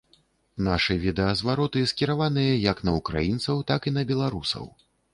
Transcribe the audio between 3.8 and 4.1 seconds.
і на